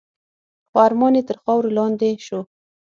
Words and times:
خو 0.69 0.77
ارمان 0.87 1.13
یې 1.17 1.23
تر 1.29 1.37
خاورو 1.43 1.75
لاندي 1.77 2.11
شو. 2.25 2.39